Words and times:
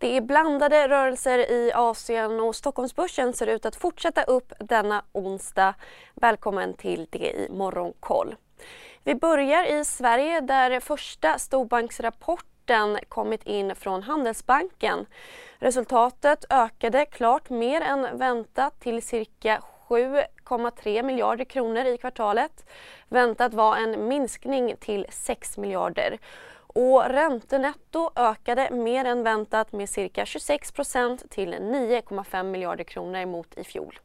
Det 0.00 0.16
är 0.16 0.20
blandade 0.20 0.88
rörelser 0.88 1.38
i 1.38 1.72
Asien 1.74 2.40
och 2.40 2.56
Stockholmsbörsen 2.56 3.32
ser 3.32 3.46
ut 3.46 3.66
att 3.66 3.76
fortsätta 3.76 4.22
upp 4.22 4.52
denna 4.60 5.04
onsdag. 5.12 5.74
Välkommen 6.14 6.74
till 6.74 7.06
det 7.10 7.30
i 7.30 7.48
Morgonkoll. 7.50 8.36
Vi 9.04 9.14
börjar 9.14 9.64
i 9.64 9.84
Sverige 9.84 10.40
där 10.40 10.80
första 10.80 11.38
storbanksrapporten 11.38 12.98
kommit 13.08 13.42
in 13.42 13.74
från 13.74 14.02
Handelsbanken. 14.02 15.06
Resultatet 15.58 16.44
ökade 16.50 17.06
klart 17.06 17.50
mer 17.50 17.80
än 17.80 18.18
väntat 18.18 18.80
till 18.80 19.02
cirka 19.02 19.62
7,3 19.88 21.02
miljarder 21.02 21.44
kronor 21.44 21.84
i 21.84 21.98
kvartalet. 21.98 22.70
Väntat 23.08 23.54
var 23.54 23.76
en 23.76 24.08
minskning 24.08 24.76
till 24.80 25.06
6 25.10 25.58
miljarder. 25.58 26.18
Och 26.74 27.04
räntenetto 27.04 28.10
ökade 28.16 28.70
mer 28.70 29.04
än 29.04 29.22
väntat 29.22 29.72
med 29.72 29.88
cirka 29.88 30.24
26% 30.24 31.28
till 31.28 31.54
9,5 31.54 32.42
miljarder 32.42 32.84
kronor 32.84 33.26
mot 33.26 33.58
i 33.58 33.64
fjol. 33.64 33.98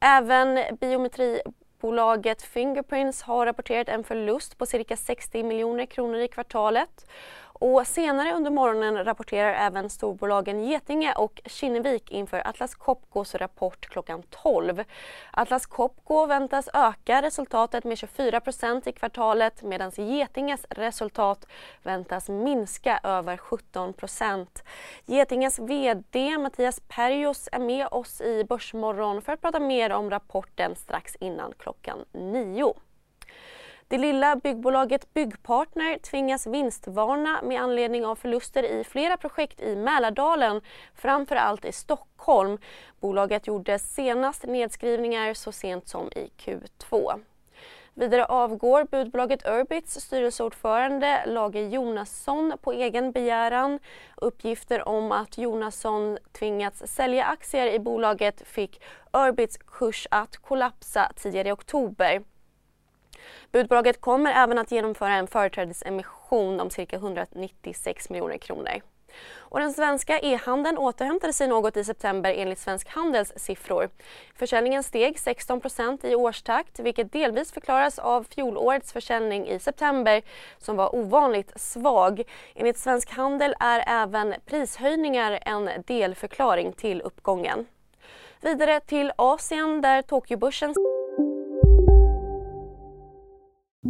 Även 0.00 0.76
biometribolaget 0.80 2.42
Fingerprints 2.42 3.22
har 3.22 3.46
rapporterat 3.46 3.88
en 3.88 4.04
förlust 4.04 4.58
på 4.58 4.66
cirka 4.66 4.96
60 4.96 5.42
miljoner 5.42 5.86
kronor 5.86 6.18
i 6.18 6.28
kvartalet 6.28 7.06
och 7.56 7.86
senare 7.86 8.32
under 8.32 8.50
morgonen 8.50 9.04
rapporterar 9.04 9.54
även 9.54 9.90
storbolagen 9.90 10.64
Getinge 10.64 11.14
och 11.14 11.40
Kinnevik 11.44 12.10
inför 12.10 12.48
Atlas 12.48 12.74
Copcos 12.74 13.34
rapport 13.34 13.86
klockan 13.86 14.22
12. 14.30 14.84
Atlas 15.30 15.66
Copco 15.66 16.26
väntas 16.26 16.68
öka 16.74 17.22
resultatet 17.22 17.84
med 17.84 17.96
24% 17.96 18.88
i 18.88 18.92
kvartalet 18.92 19.62
medan 19.62 19.90
Getinges 19.96 20.66
resultat 20.70 21.46
väntas 21.82 22.28
minska 22.28 23.00
över 23.02 23.36
17% 23.36 24.46
Getinges 25.06 25.58
VD 25.58 26.38
Mattias 26.38 26.80
Perjos 26.88 27.48
är 27.52 27.58
med 27.58 27.88
oss 27.90 28.20
i 28.20 28.44
Börsmorgon 28.44 29.22
för 29.22 29.32
att 29.32 29.40
prata 29.40 29.60
mer 29.60 29.92
om 29.92 30.10
rapporten 30.10 30.76
strax 30.76 31.16
innan 31.20 31.52
klockan 31.58 32.04
9. 32.12 32.74
Det 33.88 33.98
lilla 33.98 34.36
byggbolaget 34.36 35.14
Byggpartner 35.14 35.98
tvingas 35.98 36.46
vinstvarna 36.46 37.40
med 37.42 37.62
anledning 37.62 38.06
av 38.06 38.16
förluster 38.16 38.62
i 38.62 38.84
flera 38.84 39.16
projekt 39.16 39.60
i 39.60 39.76
Mälardalen, 39.76 40.60
framför 40.94 41.36
allt 41.36 41.64
i 41.64 41.72
Stockholm. 41.72 42.58
Bolaget 43.00 43.46
gjorde 43.46 43.78
senast 43.78 44.44
nedskrivningar 44.46 45.34
så 45.34 45.52
sent 45.52 45.88
som 45.88 46.06
i 46.06 46.30
Q2. 46.38 47.20
Vidare 47.96 48.24
avgår 48.24 48.84
budbolaget 48.84 49.46
Urbits 49.46 50.00
styrelseordförande 50.00 51.26
Lage 51.26 51.60
Jonasson 51.60 52.52
på 52.62 52.72
egen 52.72 53.12
begäran. 53.12 53.78
Uppgifter 54.16 54.88
om 54.88 55.12
att 55.12 55.38
Jonasson 55.38 56.18
tvingats 56.32 56.82
sälja 56.86 57.24
aktier 57.24 57.66
i 57.66 57.78
bolaget 57.78 58.42
fick 58.46 58.82
Urbits 59.12 59.56
kurs 59.56 60.06
att 60.10 60.36
kollapsa 60.36 61.12
tidigare 61.16 61.48
i 61.48 61.52
oktober. 61.52 62.22
Budbolaget 63.52 64.00
kommer 64.00 64.32
även 64.32 64.58
att 64.58 64.70
genomföra 64.70 65.14
en 65.14 65.26
företrädesemission 65.26 66.60
om 66.60 66.70
cirka 66.70 66.96
196 66.96 68.10
miljoner 68.10 68.38
kronor. 68.38 68.82
Och 69.36 69.60
den 69.60 69.72
svenska 69.72 70.20
e-handeln 70.20 70.78
återhämtade 70.78 71.32
sig 71.32 71.48
något 71.48 71.76
i 71.76 71.84
september 71.84 72.34
enligt 72.36 72.58
Svensk 72.58 72.88
Handels 72.88 73.32
siffror. 73.36 73.90
Försäljningen 74.34 74.82
steg 74.82 75.16
16% 75.16 76.06
i 76.06 76.14
årstakt 76.14 76.80
vilket 76.80 77.12
delvis 77.12 77.52
förklaras 77.52 77.98
av 77.98 78.26
fjolårets 78.34 78.92
försäljning 78.92 79.48
i 79.48 79.58
september 79.58 80.22
som 80.58 80.76
var 80.76 80.94
ovanligt 80.94 81.60
svag. 81.60 82.22
Enligt 82.54 82.78
Svensk 82.78 83.10
Handel 83.10 83.54
är 83.60 83.84
även 83.86 84.34
prishöjningar 84.46 85.38
en 85.42 85.70
delförklaring 85.86 86.72
till 86.72 87.00
uppgången. 87.00 87.66
Vidare 88.40 88.80
till 88.80 89.12
Asien 89.16 89.80
där 89.80 90.02
Tokyobörsen 90.02 90.74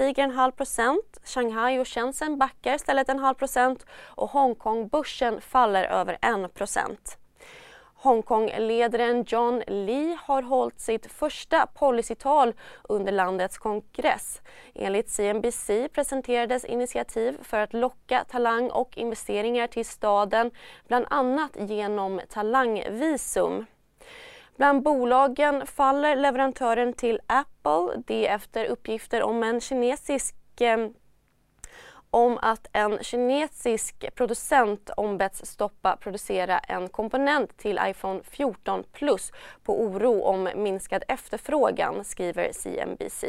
Stiger 0.00 0.24
en 0.24 0.30
halv 0.30 0.52
procent. 0.52 1.20
Shanghai 1.24 1.78
och 1.78 1.88
Shenzhen 1.88 2.38
backar 2.38 2.74
istället 2.74 3.08
en 3.08 3.18
halv 3.18 3.34
procent 3.34 3.86
och 4.00 4.30
Hongkongbörsen 4.30 5.40
faller 5.40 5.84
över 5.84 6.18
en 6.22 6.48
procent. 6.48 7.18
Hongkongledaren 7.94 9.24
John 9.28 9.62
Lee 9.66 10.18
har 10.22 10.42
hållit 10.42 10.80
sitt 10.80 11.12
första 11.12 11.66
policytal 11.66 12.54
under 12.82 13.12
landets 13.12 13.58
kongress. 13.58 14.42
Enligt 14.74 15.10
CNBC 15.10 15.88
presenterades 15.92 16.64
initiativ 16.64 17.38
för 17.42 17.58
att 17.58 17.72
locka 17.72 18.24
talang 18.28 18.70
och 18.70 18.98
investeringar 18.98 19.66
till 19.66 19.86
staden 19.86 20.50
bland 20.88 21.06
annat 21.10 21.50
genom 21.58 22.20
talangvisum. 22.28 23.66
Bland 24.60 24.82
bolagen 24.82 25.66
faller 25.66 26.16
leverantören 26.16 26.92
till 26.92 27.20
Apple, 27.26 28.02
det 28.06 28.26
efter 28.26 28.64
uppgifter 28.64 29.22
om 29.22 29.42
en 29.42 29.60
kinesisk 29.60 30.60
eh, 30.60 30.88
om 32.10 32.38
att 32.42 32.66
en 32.72 32.98
kinesisk 33.02 34.14
producent 34.14 34.90
ombetts 34.96 35.46
stoppa 35.46 35.96
producera 35.96 36.58
en 36.58 36.88
komponent 36.88 37.58
till 37.58 37.80
iPhone 37.82 38.20
14 38.24 38.84
Plus 38.92 39.32
på 39.64 39.82
oro 39.82 40.22
om 40.22 40.48
minskad 40.56 41.04
efterfrågan, 41.08 42.04
skriver 42.04 42.52
CNBC. 42.52 43.24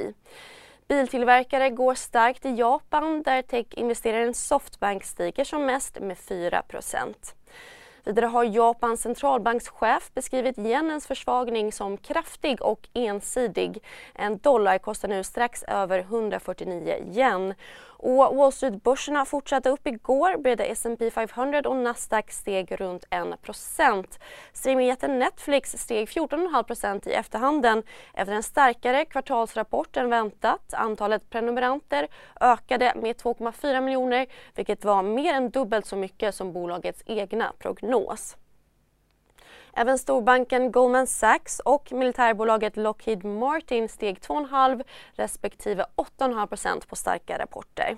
Biltillverkare 0.88 1.70
går 1.70 1.96
starkt 1.96 2.46
i 2.46 2.50
Japan 2.56 3.24
där 3.24 3.42
tech-investeraren 3.42 4.34
Softbank 4.34 5.04
stiger 5.04 5.44
som 5.44 5.66
mest 5.66 6.00
med 6.00 6.18
4 6.18 6.64
Vidare 8.04 8.26
har 8.26 8.44
Japans 8.44 9.02
centralbankschef 9.02 10.12
beskrivit 10.14 10.58
yenens 10.58 11.08
försvagning 11.08 11.72
som 11.72 11.98
kraftig 11.98 12.62
och 12.62 12.90
ensidig. 12.94 13.84
En 14.14 14.38
dollar 14.38 14.78
kostar 14.78 15.08
nu 15.08 15.24
strax 15.24 15.64
över 15.64 16.00
149 16.00 16.96
yen. 17.16 17.54
Och 18.04 18.36
Wall 18.36 18.52
Street-börserna 18.52 19.26
fortsatte 19.26 19.70
upp 19.70 19.88
igår, 19.88 20.38
Breda 20.38 20.66
S&P 20.66 21.12
500 21.12 21.62
och 21.66 21.76
Nasdaq 21.76 22.32
steg 22.32 22.82
runt 22.82 23.06
1% 23.10 24.06
Streamingjätten 24.54 25.20
Netflix 25.20 25.72
steg 25.72 26.08
14,5% 26.08 27.10
i 27.10 27.14
efterhanden 27.14 27.84
efter 28.14 28.34
en 28.34 28.44
starkare 28.44 29.06
kvartalsrapport 29.06 29.98
än 29.98 30.10
väntat. 30.10 30.74
Antalet 30.74 31.30
prenumeranter 31.30 32.08
ökade 32.40 32.94
med 32.96 33.16
2,4 33.16 33.82
miljoner 33.82 34.28
vilket 34.56 34.86
var 34.86 35.04
mer 35.04 35.34
än 35.34 35.50
dubbelt 35.50 35.86
så 35.86 35.96
mycket 35.96 36.36
som 36.36 36.54
bolagets 36.54 37.04
egna 37.06 37.54
prognos. 37.60 37.91
Även 39.74 39.98
storbanken 39.98 40.72
Goldman 40.72 41.08
Sachs 41.08 41.60
och 41.60 41.92
militärbolaget 41.92 42.78
Lockheed 42.78 43.26
Martin 43.26 43.90
steg 43.90 44.18
2,5 44.18 44.84
respektive 45.14 45.86
8,5% 45.96 46.88
på 46.88 46.96
starka 46.96 47.38
rapporter. 47.38 47.98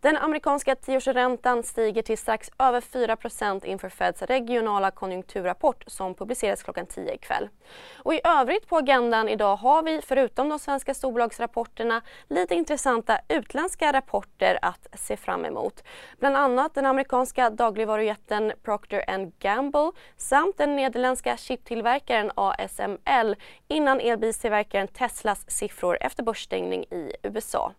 Den 0.00 0.16
amerikanska 0.16 0.74
tioårsräntan 0.74 1.62
stiger 1.62 2.02
till 2.02 2.18
strax 2.18 2.50
över 2.58 2.80
4% 2.80 3.66
inför 3.66 3.88
Feds 3.88 4.22
regionala 4.22 4.90
konjunkturrapport 4.90 5.84
som 5.86 6.14
publiceras 6.14 6.62
klockan 6.62 6.86
10 6.86 7.14
ikväll. 7.14 7.48
Och 7.96 8.14
I 8.14 8.20
övrigt 8.24 8.68
på 8.68 8.76
agendan 8.76 9.28
idag 9.28 9.56
har 9.56 9.82
vi 9.82 10.00
förutom 10.02 10.48
de 10.48 10.58
svenska 10.58 10.94
storbolagsrapporterna 10.94 12.02
lite 12.28 12.54
intressanta 12.54 13.20
utländska 13.28 13.92
rapporter 13.92 14.58
att 14.62 14.86
se 14.94 15.16
fram 15.16 15.44
emot. 15.44 15.84
Bland 16.18 16.36
annat 16.36 16.74
den 16.74 16.86
amerikanska 16.86 17.50
dagligvarujätten 17.50 18.52
Procter 18.62 19.30
Gamble 19.38 19.92
samt 20.16 20.58
den 20.58 20.76
nederländska 20.76 21.36
chiptillverkaren 21.36 22.30
ASML 22.34 23.36
innan 23.68 24.00
elbilstillverkaren 24.00 24.88
Teslas 24.88 25.50
siffror 25.50 25.98
efter 26.00 26.22
börsstängning 26.22 26.84
i 26.84 27.12
USA. 27.22 27.72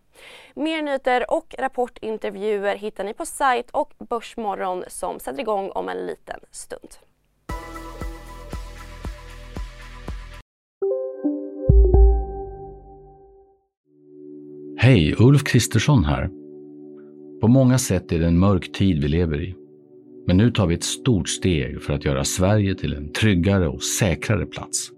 Mer 0.54 0.82
nyheter 0.82 1.24
och 1.30 1.54
rapportintervjuer 1.58 2.76
hittar 2.76 3.04
ni 3.04 3.14
på 3.14 3.26
sajt 3.26 3.70
och 3.70 3.92
Börsmorgon 4.08 4.84
som 4.88 5.20
sätter 5.20 5.40
igång 5.40 5.70
om 5.70 5.88
en 5.88 6.06
liten 6.06 6.40
stund. 6.50 6.88
Hej, 14.76 15.14
Ulf 15.18 15.44
Kristersson 15.44 16.04
här. 16.04 16.30
På 17.40 17.48
många 17.48 17.78
sätt 17.78 18.12
är 18.12 18.18
det 18.18 18.26
en 18.26 18.38
mörk 18.38 18.72
tid 18.72 19.02
vi 19.02 19.08
lever 19.08 19.42
i. 19.42 19.54
Men 20.26 20.36
nu 20.36 20.50
tar 20.50 20.66
vi 20.66 20.74
ett 20.74 20.84
stort 20.84 21.28
steg 21.28 21.82
för 21.82 21.92
att 21.92 22.04
göra 22.04 22.24
Sverige 22.24 22.74
till 22.74 22.94
en 22.94 23.12
tryggare 23.12 23.68
och 23.68 23.82
säkrare 23.82 24.46
plats. 24.46 24.90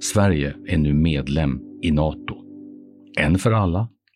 Sverige 0.00 0.54
är 0.66 0.78
nu 0.78 0.94
medlem 0.94 1.60
i 1.82 1.90
Nato. 1.90 2.36
En 3.18 3.38
för 3.38 3.52
alla, 3.52 3.88